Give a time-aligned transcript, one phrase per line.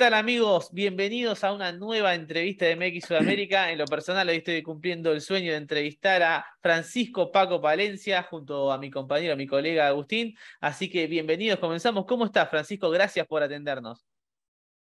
[0.00, 0.70] tal amigos?
[0.72, 3.70] Bienvenidos a una nueva entrevista de MX Sudamérica.
[3.70, 8.72] En lo personal hoy estoy cumpliendo el sueño de entrevistar a Francisco Paco Palencia junto
[8.72, 10.34] a mi compañero, a mi colega Agustín.
[10.58, 12.06] Así que bienvenidos, comenzamos.
[12.06, 12.88] ¿Cómo estás Francisco?
[12.88, 14.06] Gracias por atendernos.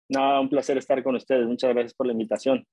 [0.09, 1.47] No, un placer estar con ustedes.
[1.47, 2.67] Muchas gracias por la invitación.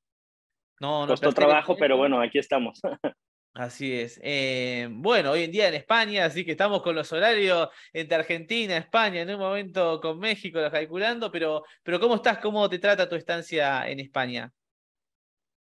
[0.81, 1.07] No, no.
[1.07, 2.81] Costó trabajo, pero bueno, aquí estamos.
[3.55, 4.21] Así es.
[4.25, 8.77] Eh, bueno, hoy en día en España, así que estamos con los horarios entre Argentina,
[8.77, 12.39] España, en un momento con México, lo calculando, pero, pero ¿cómo estás?
[12.39, 14.53] ¿Cómo te trata tu estancia en España?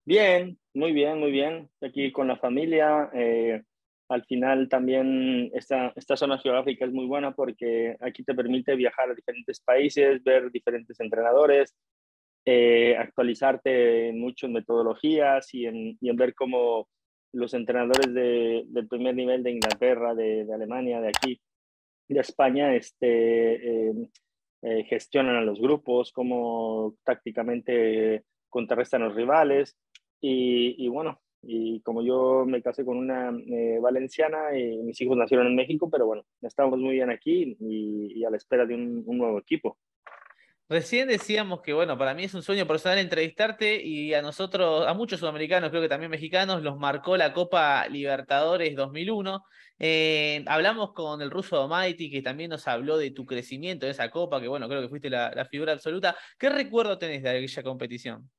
[0.05, 1.67] Bien, muy bien, muy bien.
[1.81, 3.09] Aquí con la familia.
[3.11, 3.63] Eh,
[4.07, 9.09] al final también esta, esta zona geográfica es muy buena porque aquí te permite viajar
[9.09, 11.75] a diferentes países, ver diferentes entrenadores,
[12.45, 16.87] eh, actualizarte en metodologías y en, y en ver cómo
[17.31, 21.41] los entrenadores de, del primer nivel de Inglaterra, de, Alemania, de aquí,
[22.07, 23.93] de España, este, eh,
[24.61, 29.77] eh, gestionan a los grupos, cómo tácticamente contrarrestan a los rivales.
[30.21, 35.47] Y, bueno, y como yo me casé con una eh, valenciana y mis hijos nacieron
[35.47, 39.39] en México, pero bueno, estamos muy bien aquí y, a la espera de un nuevo
[39.39, 39.77] equipo.
[40.69, 44.93] Recién decíamos que, bueno, para mí es un sueño personal entrevistarte y a nosotros, a
[44.93, 49.43] muchos sudamericanos, creo que también mexicanos, los marcó la Copa Libertadores 2001.
[49.79, 54.11] Eh, hablamos con el ruso Domaiti, que también nos habló de tu crecimiento en esa
[54.11, 56.15] Copa, que bueno, creo que fuiste la, figura absoluta.
[56.37, 58.29] ¿Qué recuerdo tenés de aquella competición?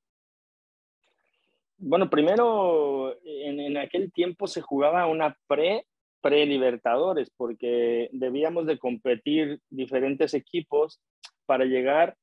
[1.79, 5.85] Bueno, primero, en, en aquel tiempo se jugaba una pre
[6.21, 11.01] pre-libertadores, porque debíamos de competir diferentes equipos
[11.47, 12.15] para llegar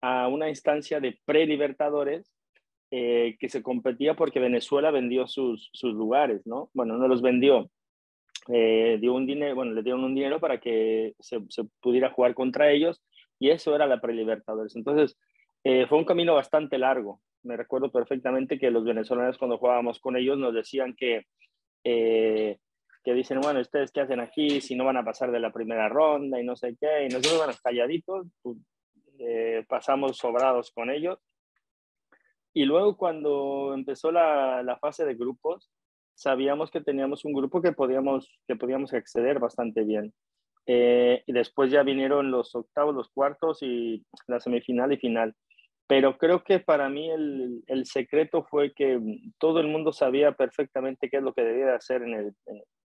[0.00, 2.32] a una instancia de pre-libertadores
[2.90, 6.70] eh, que se competía porque Venezuela vendió sus, sus lugares, ¿no?
[6.72, 7.70] Bueno, no los vendió,
[8.48, 11.40] eh, dio un dinero, bueno, le dieron un dinero para que se,
[11.80, 13.02] pudiera jugar contra ellos
[13.38, 14.76] y eso era la pre-libertadores.
[14.76, 15.18] Entonces,
[15.64, 17.20] eh, fue un camino bastante largo.
[17.42, 21.26] Me recuerdo perfectamente que los venezolanos cuando jugábamos con ellos nos decían que
[21.84, 22.58] eh,
[23.06, 25.88] que dicen, bueno, ¿ustedes qué hacen aquí si no van a pasar de la primera
[25.88, 27.04] ronda y no sé qué?
[27.04, 28.56] Y nosotros, bueno, calladitos, pues,
[29.18, 31.18] eh, pasamos sobrados con ellos.
[32.52, 35.70] Y luego cuando empezó la, la, fase de grupos,
[36.14, 40.14] sabíamos que teníamos un grupo que podíamos, que podíamos acceder bastante bien.
[40.66, 45.34] Eh, y después ya vinieron los octavos, los cuartos y la semifinal y final.
[45.86, 49.00] Pero creo que para mí el, el, secreto fue que
[49.38, 52.34] todo el mundo sabía perfectamente qué es lo que debía de hacer en el,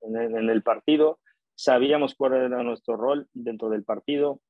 [0.02, 1.20] en el partido,
[1.54, 4.40] sabíamos cuál era nuestro rol dentro del partido.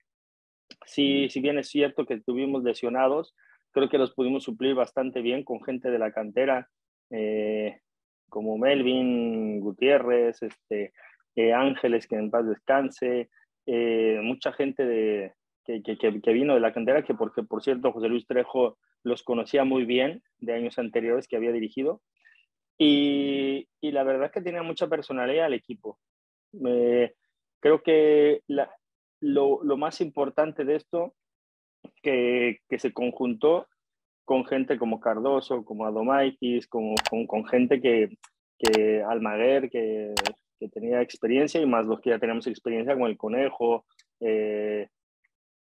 [0.86, 3.34] Sí, si bien es cierto que tuvimos lesionados,
[3.72, 6.68] creo que los pudimos suplir bastante bien con gente de la cantera,
[7.10, 7.80] eh,
[8.28, 10.92] como Melvin Gutiérrez, este,
[11.36, 13.30] eh, Ángeles, que en paz descanse,
[13.66, 15.34] eh, mucha gente de,
[15.64, 19.22] que, que, que, vino de la cantera, que porque por cierto José Luis Trejo los
[19.22, 22.02] conocía muy bien de años anteriores que había dirigido.
[22.78, 25.98] Y, y la verdad es que tenía mucha personalidad el equipo.
[27.60, 28.70] Creo que la,
[29.20, 31.14] lo, lo, más importante de esto,
[32.02, 33.66] que, que, se conjuntó
[34.24, 38.16] con gente como Cardoso, como Adomaitis, con, con, con gente que,
[38.58, 40.14] que Almaguer, que,
[40.58, 43.84] que, tenía experiencia, y más los que ya tenemos experiencia, como el Conejo,
[44.20, 44.88] eh,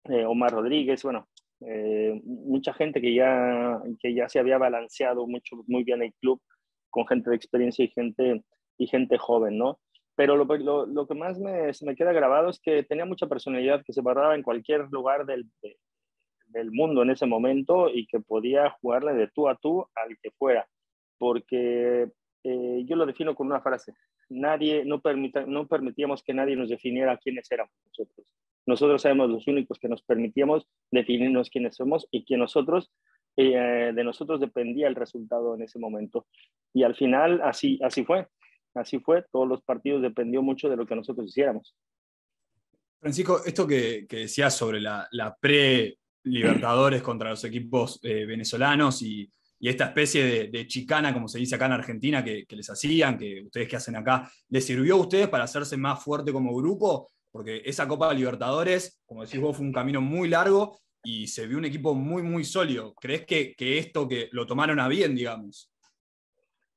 [0.05, 1.27] eh, Omar Rodríguez, bueno,
[1.61, 6.41] eh, mucha gente que ya, que ya se había balanceado mucho, muy bien el club
[6.89, 8.43] con gente de experiencia y gente,
[8.77, 9.79] y gente joven, ¿no?
[10.19, 13.27] Pero lo, lo, lo que más me, se me queda grabado es que tenía mucha
[13.27, 15.77] personalidad, que se paraba en cualquier lugar del, de,
[16.47, 20.31] del mundo en ese momento y que podía jugarle de tú a tú al que
[20.31, 20.67] fuera.
[21.17, 22.11] Porque
[22.43, 23.93] eh, yo lo defino con una frase,
[24.27, 28.27] nadie, no, permita, no permitíamos que nadie nos definiera quiénes éramos nosotros.
[28.65, 32.91] Nosotros éramos los únicos que nos permitíamos definirnos quiénes somos y que nosotros,
[33.37, 36.27] eh, de nosotros dependía el resultado en ese momento.
[36.73, 38.27] Y al final así, así fue,
[38.73, 41.75] así fue, todos los partidos dependió mucho de lo que nosotros hiciéramos.
[42.99, 49.29] Francisco, esto que, que decías sobre la, la pre-Libertadores contra los equipos eh, venezolanos y,
[49.59, 52.69] y esta especie de, de, chicana, como se dice acá en Argentina, que, que, les
[52.69, 56.55] hacían, que ustedes que hacen acá, ¿les sirvió a ustedes para hacerse más fuerte como
[56.55, 57.09] grupo?
[57.31, 61.57] Porque esa Copa Libertadores, como decís vos, fue un camino muy largo y se vio
[61.57, 62.93] un equipo muy, muy sólido.
[62.95, 65.68] ¿Crees que, que esto que lo tomaron a bien, digamos?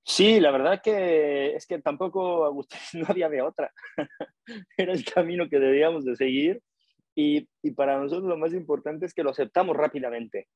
[0.05, 3.73] Sí, la verdad que es que tampoco no había de otra.
[4.77, 6.61] Era el camino que debíamos de seguir
[7.15, 10.49] y, y para nosotros lo más importante es que lo aceptamos rápidamente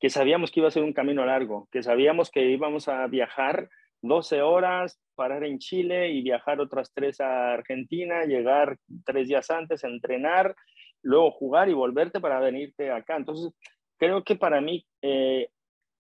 [0.00, 3.68] que sabíamos que iba a ser un camino largo, que sabíamos que íbamos a viajar
[4.02, 9.82] 12 horas, parar en Chile y viajar otras tres a Argentina, llegar tres días antes,
[9.82, 10.54] entrenar,
[11.02, 13.16] luego jugar y volverte para venirte acá.
[13.16, 13.52] Entonces,
[13.96, 15.48] creo que para mí eh,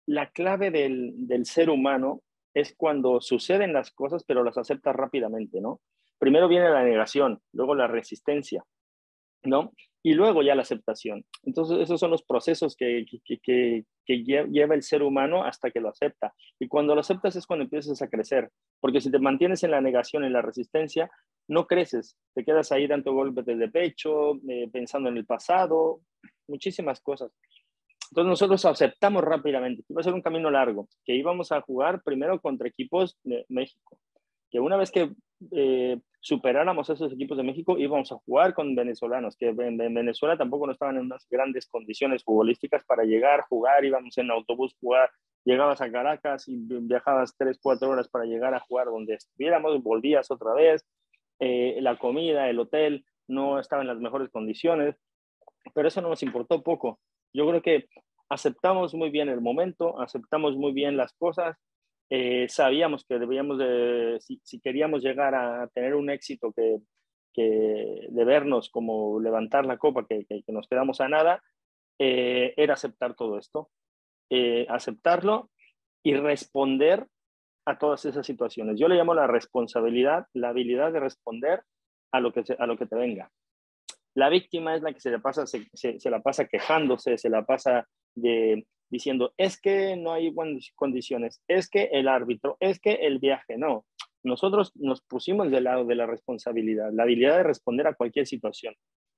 [0.07, 2.21] la clave del, del, ser humano
[2.53, 5.81] es cuando suceden las cosas, pero las aceptas rápidamente, ¿no?
[6.19, 8.63] Primero viene la negación, luego la resistencia,
[9.43, 9.71] ¿no?
[10.03, 11.25] Y luego ya la aceptación.
[11.43, 13.39] Entonces, esos son los procesos que, que,
[14.05, 16.33] que, lleva el ser humano hasta que lo acepta.
[16.59, 18.51] Y cuando lo aceptas es cuando empiezas a crecer,
[18.81, 21.09] porque si te mantienes en la negación, en la resistencia,
[21.47, 26.01] no creces, te quedas ahí dando golpes de pecho, eh, pensando en el pasado,
[26.47, 27.31] muchísimas cosas.
[28.13, 32.03] Entonces nosotros aceptamos rápidamente que iba a ser un camino largo, que íbamos a jugar
[32.03, 33.97] primero contra equipos de México,
[34.51, 35.13] que una vez que
[35.49, 40.67] eh, superáramos esos equipos de México íbamos a jugar con venezolanos, que en, Venezuela tampoco
[40.67, 45.09] no estaban en unas grandes condiciones futbolísticas para llegar, jugar, íbamos en autobús, jugar,
[45.43, 50.29] llegabas a Caracas y viajabas tres, cuatro horas para llegar a jugar donde estuviéramos, volvías
[50.29, 50.85] otra vez,
[51.39, 54.97] eh, la comida, el hotel no estaba en las mejores condiciones,
[55.73, 56.99] pero eso no nos importó poco.
[57.33, 57.87] Yo creo que
[58.29, 61.57] aceptamos muy bien el momento, aceptamos muy bien las cosas,
[62.09, 66.79] eh, sabíamos que debíamos de, si, queríamos llegar a tener un éxito que,
[67.33, 71.41] que, de vernos como levantar la copa, que, que, nos quedamos a nada,
[71.99, 73.69] eh, era aceptar todo esto,
[74.29, 75.49] eh, aceptarlo
[76.03, 77.07] y responder
[77.65, 78.77] a todas esas situaciones.
[78.79, 81.63] Yo le llamo la responsabilidad, la habilidad de responder
[82.11, 83.31] a lo que, a lo que te venga.
[84.15, 87.87] La víctima es la que se, le pasa, se, la pasa quejándose, se la pasa
[88.15, 93.19] de, diciendo, es que no hay buenas condiciones, es que el árbitro, es que el
[93.19, 93.85] viaje, no.
[94.23, 98.75] Nosotros nos pusimos del lado de la responsabilidad, la habilidad de responder a cualquier situación,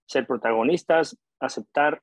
[0.07, 2.01] ser protagonistas, aceptar,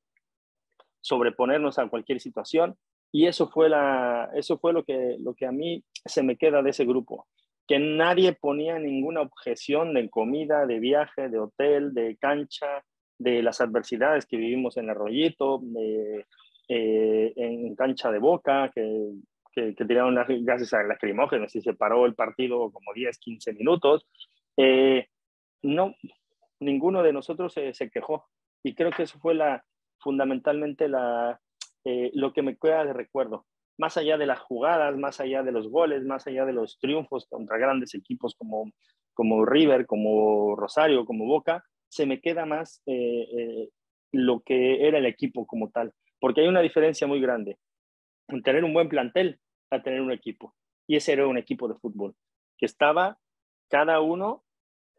[1.00, 2.76] sobreponernos a cualquier situación.
[3.10, 6.62] Y eso fue, la, eso fue lo, que, lo que a mí se me queda
[6.62, 7.26] de ese grupo
[7.66, 12.84] que nadie ponía ninguna objeción de comida, de viaje, de hotel, de cancha,
[13.18, 16.26] de las adversidades que vivimos en Arroyito, de,
[16.68, 19.12] eh, en cancha de boca, que,
[19.52, 24.06] que, que tiraron gases lacrimógenos y se paró el partido como 10, 15 minutos.
[24.56, 25.06] Eh,
[25.62, 25.94] no,
[26.60, 28.26] ninguno de nosotros se, se, quejó.
[28.62, 29.64] Y creo que eso fue la,
[29.98, 31.40] fundamentalmente la,
[31.84, 33.46] eh, lo que me queda de recuerdo
[33.78, 37.26] más allá de las jugadas, más allá de los goles, más allá de los triunfos
[37.26, 38.70] contra grandes equipos como,
[39.14, 43.68] como River, como Rosario, como Boca, se me queda más eh, eh,
[44.12, 47.58] lo que era el equipo como tal, porque hay una diferencia muy grande
[48.28, 49.40] en tener un buen plantel
[49.70, 50.54] a tener un equipo.
[50.86, 52.14] Y ese era un equipo de fútbol,
[52.58, 53.18] que estaba,
[53.68, 54.44] cada uno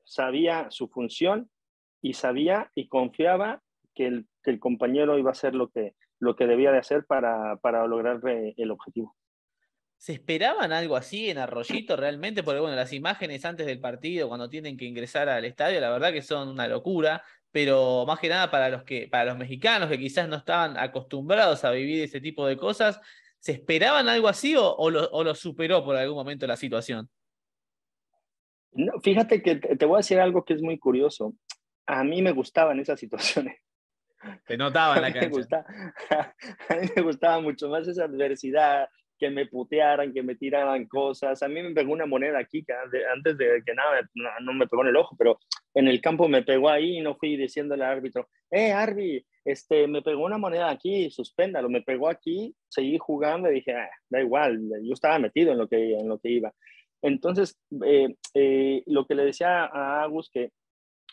[0.03, 1.49] sabía su función
[2.01, 3.61] y sabía y confiaba
[3.95, 7.05] que el, que el compañero iba a hacer lo que, lo que debía de hacer
[7.05, 9.15] para, para lograr eh, el objetivo.
[9.97, 12.43] ¿Se esperaban algo así en Arroyito realmente?
[12.43, 16.11] Porque bueno, las imágenes antes del partido, cuando tienen que ingresar al estadio, la verdad
[16.11, 19.99] que son una locura, pero más que nada para los, que, para los mexicanos que
[19.99, 22.99] quizás no estaban acostumbrados a vivir ese tipo de cosas,
[23.39, 27.09] ¿se esperaban algo así o, o, lo, o lo, superó por algún momento la situación?
[28.71, 31.33] No, fíjate que te voy a decir algo que es muy curioso.
[31.85, 33.57] A mí me gustaban esas situaciones.
[34.45, 35.65] Te notaba en la cancha.
[36.69, 38.87] Me a mí me gustaba mucho más esa adversidad,
[39.19, 41.41] que me putearan, que me tiraban cosas.
[41.43, 42.73] A mí me pegó una moneda aquí, que
[43.13, 44.01] antes de que nada,
[44.41, 45.39] no, me pegó en el ojo, pero
[45.73, 49.87] en el campo me pegó ahí y no fui diciéndole al árbitro, eh, Arby, este,
[49.87, 51.69] me pegó una moneda aquí, suspéndalo.
[51.69, 55.67] Me pegó aquí, seguí jugando y dije, ah, da igual, yo estaba metido en lo
[55.67, 56.53] que, en lo que iba.
[57.01, 60.51] Entonces, eh, eh, lo que le decía a Agus, que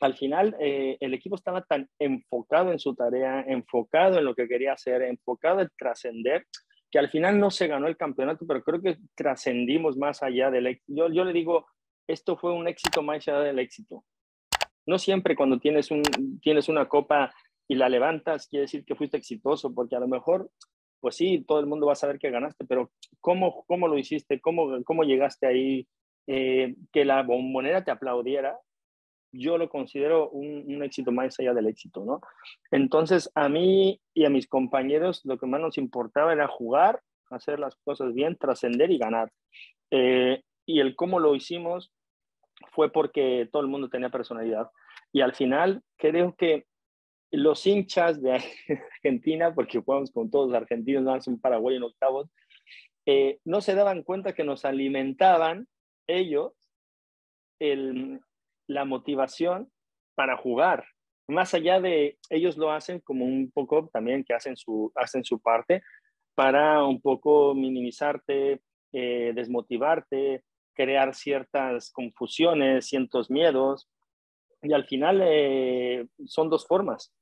[0.00, 4.48] al final eh, el equipo estaba tan enfocado en su tarea, enfocado en lo que
[4.48, 6.46] quería hacer, enfocado en trascender,
[6.90, 10.66] que al final no se ganó el campeonato, pero creo que trascendimos más allá del
[10.66, 10.92] éxito.
[10.96, 11.66] Yo, yo le digo,
[12.08, 14.04] esto fue un éxito más allá del éxito.
[14.86, 16.02] No siempre cuando tienes, un,
[16.42, 17.32] tienes una copa
[17.68, 20.50] y la levantas quiere decir que fuiste exitoso, porque a lo mejor,
[20.98, 22.90] pues sí, todo el mundo va a saber que ganaste, pero
[23.20, 24.40] ¿cómo, cómo lo hiciste?
[24.40, 25.86] ¿Cómo, cómo llegaste ahí?
[26.26, 28.56] Eh, que la bombonera te aplaudiera,
[29.32, 32.20] yo lo considero un, éxito más allá del éxito, ¿no?
[32.70, 37.58] Entonces, a mí y a mis compañeros lo que más nos importaba era jugar, hacer
[37.58, 39.30] las cosas bien, trascender y ganar.
[39.90, 41.92] Eh, y el cómo lo hicimos
[42.72, 44.70] fue porque todo el mundo tenía personalidad.
[45.12, 46.66] Y al final, creo que
[47.30, 48.32] los hinchas de
[49.02, 52.28] Argentina, porque jugamos con todos los argentinos, no un Paraguay en octavos,
[53.06, 55.66] eh, no se daban cuenta que nos alimentaban
[56.06, 56.52] ellos
[57.58, 58.20] el,
[58.70, 59.70] la motivación
[60.14, 60.86] para jugar.
[61.28, 65.40] Más allá de, ellos lo hacen como un poco también que hacen su, hacen su
[65.40, 65.82] parte
[66.34, 68.60] para un poco minimizarte,
[68.92, 73.88] eh, desmotivarte, crear ciertas confusiones, ciertos miedos.
[74.62, 77.12] Y al final eh, son dos formas.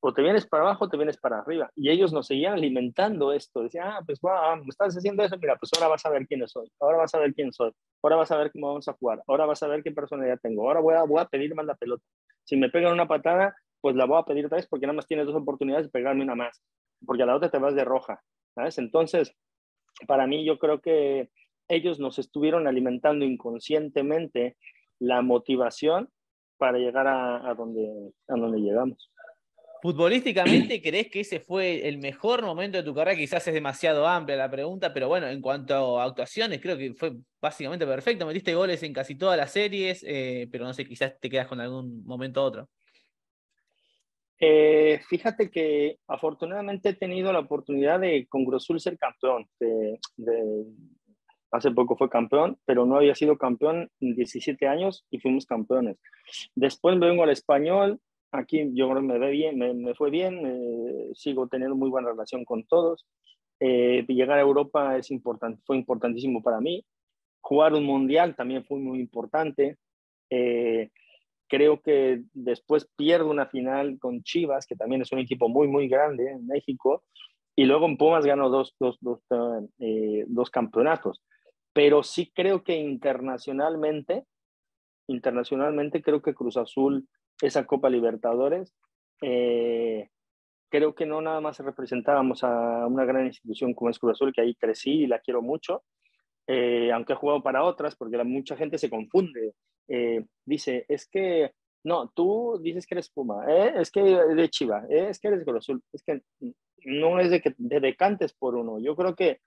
[0.00, 1.70] O te vienes para abajo o te vienes para arriba.
[1.74, 3.62] Y ellos nos seguían alimentando esto.
[3.62, 6.46] Decían, ah, pues wow, me estás haciendo eso, mira, pues ahora vas a ver quién
[6.46, 9.22] soy, ahora vas a ver quién soy, ahora vas a ver cómo vamos a jugar,
[9.26, 11.74] ahora vas a ver qué personalidad tengo, ahora voy a, voy a pedir más la
[11.74, 12.04] pelota.
[12.44, 15.26] Si me pegan una patada, pues la voy a pedir vez porque nada más tienes
[15.26, 16.62] dos oportunidades de pegarme una más,
[17.04, 18.22] porque a la otra te vas de roja,
[18.54, 18.78] ¿sabes?
[18.78, 19.34] Entonces,
[20.06, 21.30] para mí yo creo que
[21.68, 24.56] ellos nos estuvieron alimentando inconscientemente
[25.00, 26.08] la motivación
[26.56, 29.12] para llegar a, a donde, a donde llegamos.
[29.80, 33.16] Futbolísticamente, ¿crees que ese fue el mejor momento de tu carrera?
[33.16, 37.12] Quizás es demasiado amplia la pregunta, pero bueno, en cuanto a actuaciones, creo que fue
[37.40, 38.26] básicamente perfecto.
[38.26, 41.60] Metiste goles en casi todas las series, eh, pero no sé, quizás te quedas con
[41.60, 42.68] algún momento u otro.
[44.40, 49.48] Eh, fíjate que afortunadamente he tenido la oportunidad de con Grosul ser campeón.
[51.50, 55.96] hace poco fue campeón, pero no había sido campeón en 17 años y fuimos campeones.
[56.54, 58.00] Después vengo al español,
[58.32, 62.64] aquí yo creo me, ve bien, me, fue bien, sigo teniendo muy buena relación con
[62.64, 63.06] todos.
[63.60, 66.84] Eh, llegar a Europa es importante, fue importantísimo para mí.
[67.40, 69.78] Jugar un mundial también fue muy importante.
[70.30, 70.90] Eh,
[71.48, 75.88] creo que después pierdo una final con Chivas, que también es un equipo muy, muy
[75.88, 77.04] grande en México,
[77.56, 79.20] y luego en Pumas gano dos, dos, dos,
[79.80, 81.22] eh, dos campeonatos.
[81.72, 84.24] Pero sí creo que internacionalmente,
[85.08, 87.08] internacionalmente creo que Cruz Azul
[87.40, 88.74] esa Copa Libertadores,
[89.22, 90.08] eh,
[90.68, 94.42] creo que no nada más representábamos a una gran institución como es Cruz Azul, que
[94.42, 95.82] ahí crecí y la quiero mucho,
[96.46, 99.54] eh, aunque he jugado para otras, porque la, mucha gente se confunde.
[99.88, 101.52] Eh, dice, es que,
[101.84, 105.82] no, tú dices que eres Puma, es que de Chiva, es que eres Cruz Azul,
[105.92, 106.22] es que
[106.84, 108.78] no es de que te decantes por uno.
[108.78, 109.40] Yo creo que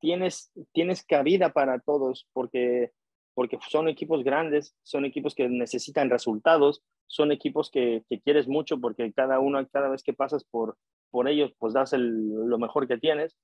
[0.00, 2.92] tienes, tienes cabida para todos, porque
[3.34, 9.12] porque son equipos grandes, son equipos que necesitan resultados, son equipos que, quieres mucho porque
[9.12, 10.76] cada uno, cada vez que pasas por,
[11.10, 13.36] por ellos, pues das lo mejor que tienes.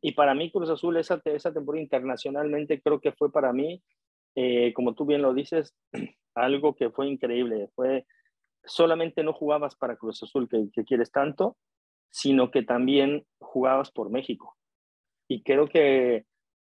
[0.00, 3.82] Y para mí Cruz Azul, esa, esa temporada internacionalmente creo que fue para mí,
[4.36, 5.74] eh, como tú bien lo dices,
[6.34, 7.68] algo que fue increíble.
[7.74, 8.06] Fue
[8.64, 11.56] solamente no jugabas para Cruz Azul, que, que quieres tanto,
[12.10, 14.56] sino que también jugabas por México.
[15.28, 16.24] Y creo que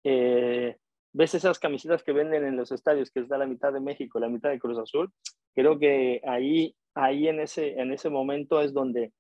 [0.05, 0.77] eh,
[1.13, 4.29] ves esas camisetas que venden en los estadios, que es la mitad de México, la
[4.29, 5.11] mitad de Cruz Azul,
[5.55, 9.13] creo que ahí, ahí en, ese, en ese momento es donde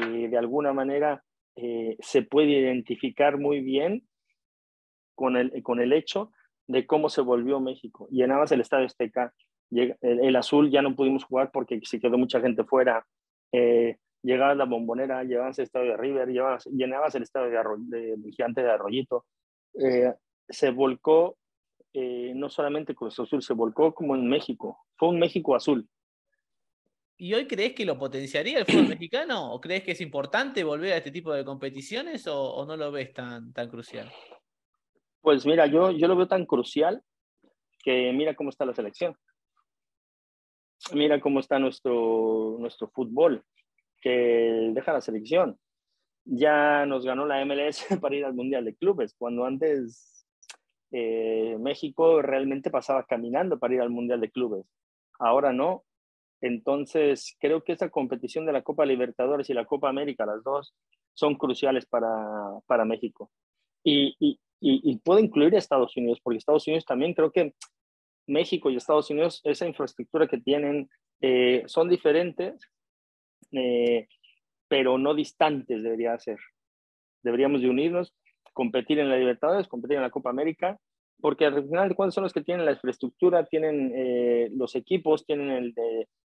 [0.00, 1.22] eh, de alguna manera
[1.56, 4.06] eh, se puede identificar muy bien
[5.14, 6.32] con el, con el hecho
[6.66, 8.08] de cómo se volvió México.
[8.10, 9.32] Llenabas el estadio Azteca,
[9.70, 13.06] el, el, azul ya no pudimos jugar porque se quedó mucha gente fuera.
[13.52, 16.28] Eh, llegabas la bombonera, llevabas el estadio de River,
[16.70, 19.24] llenabas el estadio de, de, Gigante de Arroyito.
[19.74, 20.12] Eh,
[20.48, 21.36] se volcó,
[21.92, 24.78] eh, no solamente Cruz Azul, se volcó como en México.
[24.96, 25.88] Fue un México azul.
[27.18, 29.52] ¿Y hoy crees que lo potenciaría el fútbol mexicano?
[29.52, 33.12] ¿O crees que es importante volver a este tipo de competiciones o, no lo ves
[33.12, 34.12] tan, tan crucial?
[35.22, 37.02] Pues mira, yo, yo lo veo tan crucial
[37.82, 39.16] que mira cómo está la selección.
[40.92, 43.44] Mira cómo está nuestro, nuestro fútbol,
[44.00, 45.58] que deja la selección.
[46.24, 50.15] Ya nos ganó la MLS para ir al Mundial de Clubes, cuando antes
[50.92, 54.66] eh, México realmente pasaba caminando para ir al Mundial de Clubes.
[55.18, 55.84] Ahora no.
[56.40, 60.74] Entonces, creo que esa competición de la Copa Libertadores y la Copa América, las dos,
[61.14, 62.08] son cruciales para,
[62.66, 63.30] para México.
[63.82, 67.54] Y, y, puede incluir a Estados Unidos, porque Estados Unidos también creo que
[68.26, 70.88] México y Estados Unidos, esa infraestructura que tienen,
[71.20, 72.60] eh, son diferentes,
[73.52, 74.08] eh,
[74.68, 76.38] pero no distantes debería ser.
[77.22, 78.14] Deberíamos de unirnos
[78.56, 80.78] competir en la Libertadores, competir en la Copa América,
[81.20, 85.26] porque al final de cuentas son los que tienen la infraestructura, tienen eh, los equipos,
[85.26, 85.74] tienen el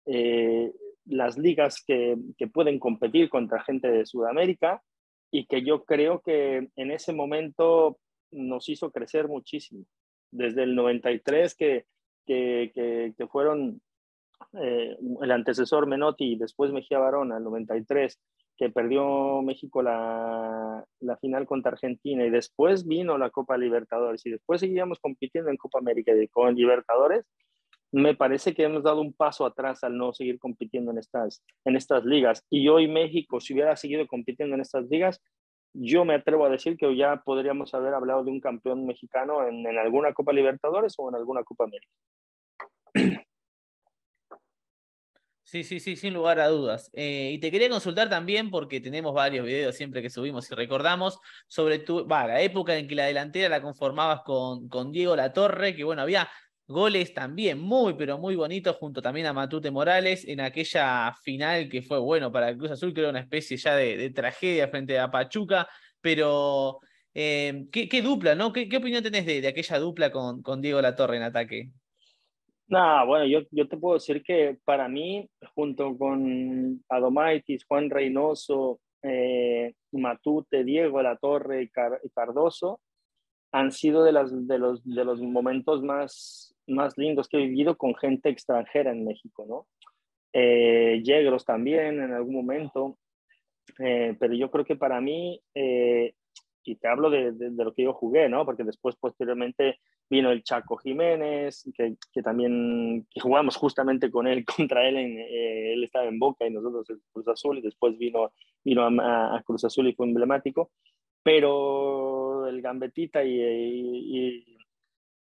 [0.07, 0.73] eh,
[1.07, 4.83] las ligas que, que, pueden competir contra gente de Sudamérica
[5.33, 7.99] y que yo creo que en ese momento
[8.31, 9.85] nos hizo crecer muchísimo.
[10.31, 11.87] Desde el 93 que,
[12.25, 13.81] que, que fueron
[14.61, 18.17] eh, el antecesor Menotti y después Mejía Barón al 93
[18.62, 24.31] que perdió México la, la, final contra Argentina y después vino la Copa Libertadores y
[24.31, 27.25] después seguíamos compitiendo en Copa América y con Libertadores,
[27.90, 31.75] me parece que hemos dado un paso atrás al no seguir compitiendo en estas, en
[31.75, 32.45] estas ligas.
[32.50, 35.21] Y hoy México, si hubiera seguido compitiendo en estas ligas,
[35.75, 39.66] yo me atrevo a decir que ya podríamos haber hablado de un campeón mexicano en,
[39.66, 41.92] en alguna Copa Libertadores o en alguna Copa América.
[45.52, 46.90] Sí, sí, sí, sin lugar a dudas.
[46.94, 51.18] Eh, y te quería consultar también, porque tenemos varios videos siempre que subimos y recordamos,
[51.47, 55.85] sobre tu, la época en que la delantera la conformabas con, con Diego Latorre, que
[55.85, 56.30] bueno, había
[56.66, 61.82] goles también muy, pero muy bonitos, junto también a Matute Morales en aquella final que
[61.82, 65.68] fue bueno para Cruz Azul, era una especie ya de, tragedia frente a Pachuca,
[66.00, 66.80] pero
[67.12, 68.54] eh, ¿qué, dupla, ¿no?
[68.54, 71.71] ¿Qué, opinión tenés de, aquella dupla con, con Diego Latorre en ataque?
[72.73, 78.81] No, bueno, yo, yo te puedo decir que para mí, junto con Adomaitis, Juan Reynoso,
[79.02, 82.81] eh, Matute, Diego La Torre y, Cardoso,
[83.52, 87.76] han sido de, las, de, los, de los momentos más, más lindos que he vivido
[87.76, 89.67] con gente extranjera en México, ¿no?
[90.33, 92.97] Eh, Yegros también en algún momento,
[93.81, 96.14] eh, pero yo creo que para mí eh,
[96.64, 98.47] y te hablo de, de, lo que yo jugué, ¿no?
[98.47, 99.79] Porque después, posteriormente,
[100.12, 105.19] vino el Chaco Jiménez, que, que también que jugamos justamente con él, contra él, en,
[105.19, 108.31] eh, él estaba en Boca y nosotros en Cruz Azul, y después vino,
[108.62, 110.71] vino a, Cruz Azul y fue emblemático,
[111.23, 114.59] pero el Gambetita y, y,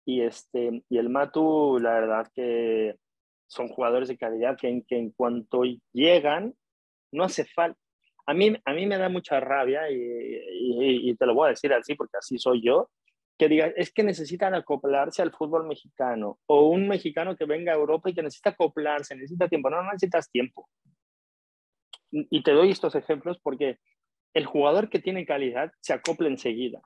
[0.06, 2.96] y, este, y el Matu, la verdad que
[3.48, 5.62] son jugadores de calidad que en, que en cuanto
[5.94, 6.56] llegan,
[7.12, 7.80] no hace falta,
[8.26, 11.94] a mí, a mí me da mucha rabia y, te lo voy a decir así
[11.96, 12.90] porque así soy yo,
[13.40, 17.76] que diga, es que necesitan acoplarse al fútbol mexicano o un mexicano que venga a
[17.76, 19.70] Europa y que necesita acoplarse, necesita tiempo.
[19.70, 20.70] No, necesitas tiempo.
[22.12, 23.78] Y te doy estos ejemplos porque
[24.34, 26.82] el jugador que tiene calidad se acopla enseguida.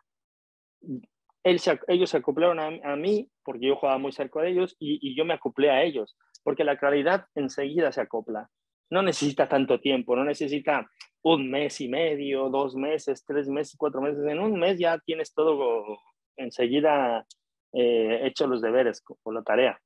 [1.43, 5.25] ellos se acoplaron a, mí porque yo jugaba muy cerca de ellos y, y yo
[5.25, 8.47] me acoplé a ellos, porque la calidad enseguida se acopla.
[8.91, 10.87] No necesita tanto tiempo, no necesita
[11.23, 14.23] un mes y medio, dos meses, tres meses, cuatro meses.
[14.27, 15.97] En un mes ya tienes todo
[16.37, 17.25] enseguida
[17.73, 19.79] eh, hecho los deberes o la tarea.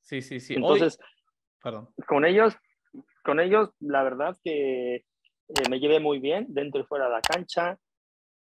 [0.00, 0.54] Sí, sí, sí.
[0.54, 0.98] Entonces,
[1.62, 1.88] Perdón.
[2.06, 2.56] con ellos,
[3.24, 7.20] con ellos, la verdad que eh, me llevé muy bien dentro y fuera de la
[7.20, 7.78] cancha.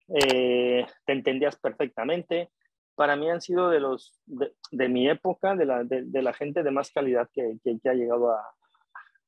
[0.08, 2.50] Eh, te entendías perfectamente.
[2.96, 6.72] Para mí han sido de los de, mi época, de la, de, la gente de
[6.72, 8.42] más calidad que, que, ha llegado a,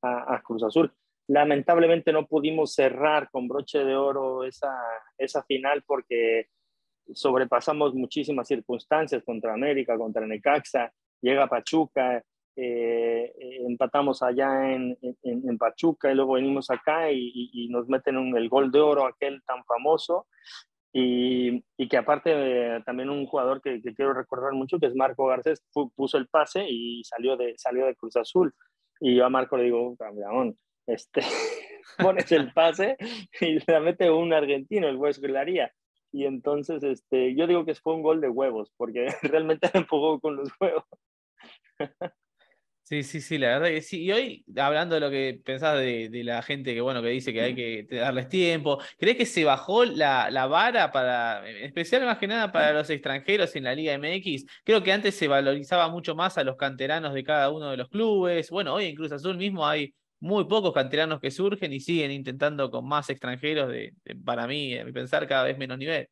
[0.01, 0.93] a, a Cruz Azul.
[1.27, 4.73] Lamentablemente no pudimos cerrar con broche de oro esa,
[5.17, 6.49] esa final porque
[7.13, 12.23] sobrepasamos muchísimas circunstancias contra América, contra Necaxa, llega Pachuca,
[12.55, 13.33] eh,
[13.67, 18.71] empatamos allá en, en, Pachuca y luego venimos acá y, nos meten un, el gol
[18.71, 20.27] de oro aquel tan famoso
[20.91, 25.25] y, y que aparte eh, también un jugador que, quiero recordar mucho que es Marco
[25.25, 25.63] Garcés
[25.95, 28.53] puso el pase y salió de, salió de Cruz Azul
[28.99, 31.21] y yo a Marco le digo, campeón, este,
[31.97, 32.95] pones el pase
[33.41, 35.71] y la mete un argentino, el West haría.
[36.13, 40.35] Y entonces, este, yo digo que fue un gol de huevos, porque realmente empujó con
[40.37, 40.85] los huevos.
[42.83, 44.03] Sí, sí, sí, la verdad que sí.
[44.03, 47.41] Y hoy, hablando de lo que pensás de, la gente que, bueno, que dice que
[47.41, 52.19] hay que darles tiempo, ¿crees que se bajó la, la, vara para, en especial más
[52.19, 54.45] que nada para los extranjeros en la Liga MX?
[54.63, 57.89] Creo que antes se valorizaba mucho más a los canteranos de cada uno de los
[57.89, 58.51] clubes.
[58.51, 62.71] Bueno, hoy en Cruz Azul mismo hay muy pocos canteranos que surgen y siguen intentando
[62.71, 66.07] con más extranjeros de, para mí, a mi pensar, cada vez menos nivel.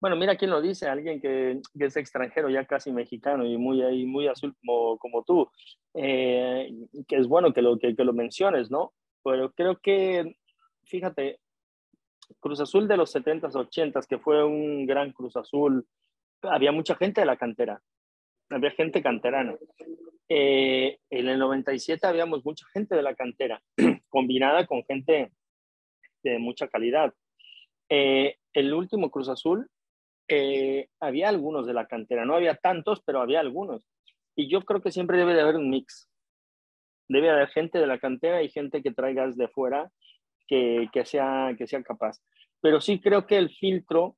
[0.00, 4.26] Bueno, mira quién lo dice, alguien que, es extranjero, ya casi mexicano y muy, muy
[4.26, 5.48] azul como, como tú,
[5.94, 6.72] eh,
[7.06, 8.94] que es bueno que lo, que, lo menciones, ¿no?
[9.22, 10.36] Pero creo que,
[10.82, 11.38] fíjate,
[12.40, 15.86] Cruz Azul de los 70s, 80s, que fue un gran Cruz Azul,
[16.42, 17.80] había mucha gente de la cantera,
[18.48, 19.54] había gente canterana.
[20.32, 23.60] Eh, en el 97 habíamos mucha gente de la cantera,
[24.08, 25.32] combinada con gente
[26.22, 27.12] de mucha calidad.
[27.88, 29.68] Eh, el último Cruz Azul,
[30.28, 33.82] eh, había algunos de la cantera, no había tantos, pero había algunos.
[34.36, 36.08] Y yo creo que siempre debe de haber un mix.
[37.08, 39.90] Debe haber gente de la cantera y gente que traigas de fuera
[40.46, 42.20] que, sea, que sea capaz.
[42.60, 44.16] Pero sí creo que el filtro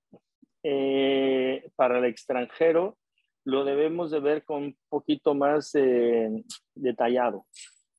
[1.77, 2.99] para el extranjero
[3.45, 6.31] lo debemos de ver con un poquito más eh,
[6.75, 7.47] detallado,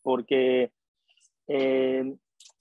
[0.01, 0.71] porque
[1.47, 2.15] eh,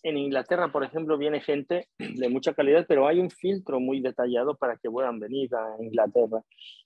[0.04, 4.56] en Inglaterra, por ejemplo, viene gente de mucha calidad, pero hay un filtro muy detallado
[4.56, 6.42] para que puedan venir a Inglaterra.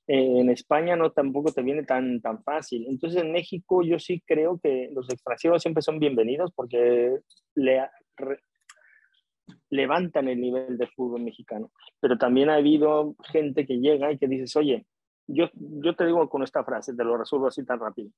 [0.07, 2.87] Eh, en España no tampoco te viene tan, tan fácil.
[2.89, 7.19] Entonces en México yo sí creo que los extranjeros siempre son bienvenidos porque
[7.55, 7.89] le,
[9.71, 11.71] levantan el nivel de fútbol mexicano.
[12.01, 14.85] Pero también ha habido gente que llega y que dices, oye,
[15.27, 18.11] yo, yo te digo con esta frase, te lo resuelvo así tan rápido.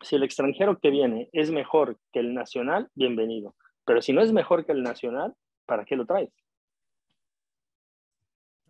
[0.00, 3.54] Si el extranjero que viene es mejor que el nacional, bienvenido.
[3.84, 5.34] Pero si no es mejor que el nacional,
[5.66, 6.30] ¿para qué lo traes?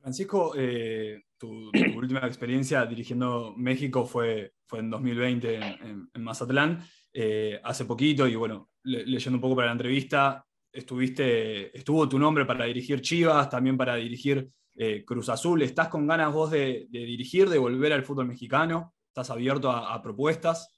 [0.00, 7.84] Francisco, eh, tu, última experiencia dirigiendo México fue, fue en 2020 en, Mazatlán, eh, hace
[7.84, 13.00] poquito, y bueno, leyendo un poco para la entrevista, estuviste, estuvo tu nombre para dirigir
[13.02, 14.48] Chivas, también para dirigir
[14.82, 15.60] eh, Cruz Azul.
[15.60, 18.94] ¿Estás con ganas vos de, dirigir, de volver al fútbol mexicano?
[19.08, 20.74] ¿Estás abierto a, propuestas?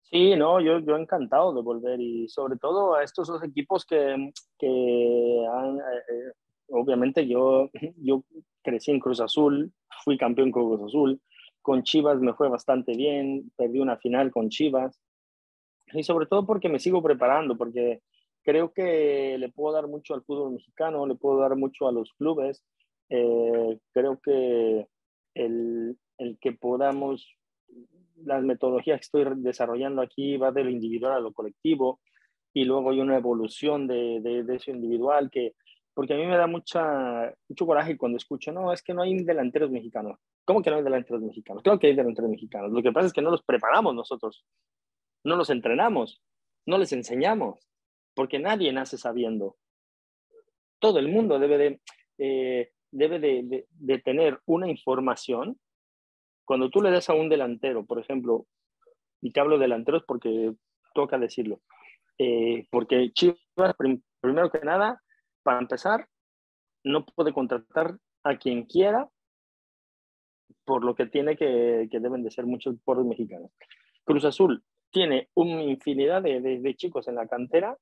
[0.00, 4.32] Sí, no, yo, yo encantado de volver y sobre todo a estos dos equipos que,
[4.58, 6.32] que han, eh,
[6.70, 8.24] obviamente yo, yo
[8.60, 11.20] crecí en Cruz Azul, fui campeón con Cruz Azul,
[11.60, 15.00] con Chivas me fue bastante bien, perdí una final con Chivas
[15.92, 18.00] y sobre todo porque me sigo preparando, porque
[18.42, 22.12] creo que le puedo dar mucho al fútbol mexicano, le puedo dar mucho a los
[22.14, 22.64] clubes.
[23.14, 24.86] Eh, creo que
[25.34, 27.36] el, el, que podamos,
[28.16, 32.00] las metodologías que estoy desarrollando aquí va de lo individual a lo colectivo
[32.54, 35.54] y luego hay una evolución de, de, de eso individual que,
[35.92, 39.22] porque a mí me da mucha, mucho coraje cuando escucho, no, es que no hay
[39.22, 40.18] delanteros mexicanos.
[40.46, 41.62] ¿Cómo que no hay delanteros mexicanos?
[41.62, 42.72] Creo que hay delanteros mexicanos.
[42.72, 44.46] Lo que pasa es que no los preparamos nosotros,
[45.22, 46.22] no los entrenamos,
[46.64, 47.68] no les enseñamos
[48.14, 49.56] porque nadie nace sabiendo.
[50.78, 51.80] Todo el mundo debe de,
[52.18, 55.58] eh, debe de, tener una información.
[56.44, 58.46] Cuando tú le das a un delantero, por ejemplo,
[59.20, 60.54] y te hablo de delanteros porque
[60.94, 61.60] toca decirlo,
[62.18, 63.74] eh, porque Chivas,
[64.20, 65.02] primero que nada,
[65.42, 66.08] para empezar,
[66.84, 69.08] no puede contratar a quien quiera
[70.64, 73.50] por lo que tiene que, que deben de ser muchos por mexicanos.
[74.04, 77.76] Cruz Azul tiene una infinidad de, de, chicos en la cantera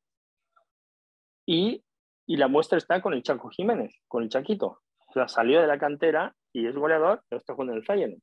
[1.46, 1.82] y,
[2.26, 4.82] la muestra está con el Chaco Jiménez, con el Chaquito.
[5.14, 8.20] O salió de la cantera y es goleador, pero está jugando el Feyenoord.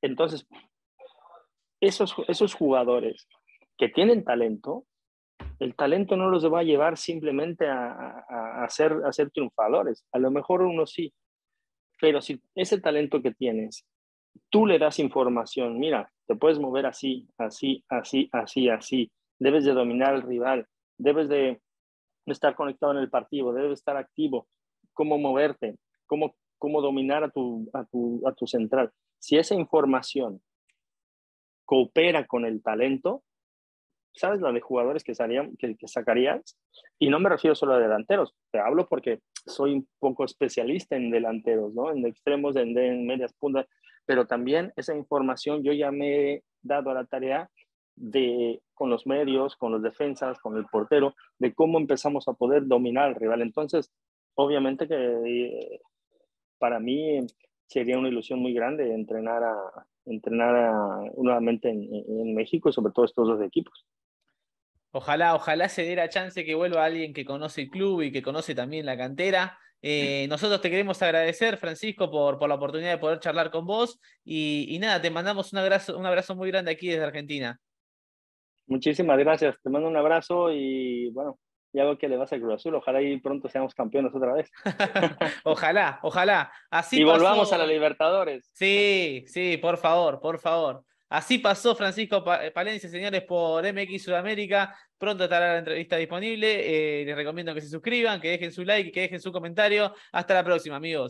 [0.00, 0.46] Entonces,
[1.80, 3.28] esos, esos jugadores
[3.76, 4.84] que tienen talento,
[5.58, 8.24] el talento no los va a llevar simplemente a,
[8.62, 10.04] a, ser, a ser triunfadores.
[10.12, 11.12] A lo mejor uno sí,
[12.00, 13.86] pero si ese talento que tienes,
[14.50, 19.72] tú le das información, mira, te puedes mover así, así, así, así, así, debes de
[19.72, 20.66] dominar al rival,
[20.98, 21.60] debes de,
[22.26, 24.46] estar conectado en el partido, debes estar activo,
[24.92, 25.76] cómo moverte,
[26.06, 28.92] cómo, cómo dominar a tu, a, tu, a tu central.
[29.18, 30.42] Si esa información
[31.64, 33.22] coopera con el talento,
[34.14, 36.58] ¿sabes la de jugadores que, salían, que, sacarías?
[36.98, 41.10] Y no me refiero solo a delanteros, te hablo porque soy un poco especialista en
[41.10, 41.90] delanteros, ¿no?
[41.90, 43.66] En extremos, en, en medias puntas,
[44.04, 47.50] pero también esa información yo ya me he dado a la tarea
[47.96, 52.66] de, con los medios, con los defensas, con el portero, de cómo empezamos a poder
[52.66, 53.42] dominar al rival.
[53.42, 53.92] Entonces,
[54.34, 55.80] obviamente que eh,
[56.58, 57.26] para mí
[57.66, 63.04] sería una ilusión muy grande entrenar, a, entrenar nuevamente en, en, México y sobre todo
[63.04, 63.86] estos dos equipos.
[64.92, 68.54] Ojalá, ojalá se diera chance que vuelva alguien que conoce el club y que conoce
[68.54, 69.58] también la cantera.
[69.80, 74.00] Eh, nosotros te queremos agradecer, Francisco, por, por la oportunidad de poder charlar con vos.
[74.24, 77.58] Y, y nada, te mandamos un abrazo, un abrazo muy grande aquí desde Argentina.
[78.66, 81.38] Muchísimas gracias, te mando un abrazo y bueno,
[81.72, 84.50] ya veo que le vas a Cruz Azul, ojalá y pronto seamos campeones otra vez.
[85.44, 86.52] ojalá, ojalá.
[86.70, 88.50] Así y volvamos a la Libertadores.
[88.52, 90.84] Sí, sí, por favor, por favor.
[91.12, 94.74] Así pasó Francisco Palencia, señores, por MX Sudamérica.
[94.96, 97.00] Pronto estará la entrevista disponible.
[97.02, 99.94] Eh, les recomiendo que se suscriban, que dejen su like, que dejen su comentario.
[100.10, 101.00] Hasta la próxima, amigos.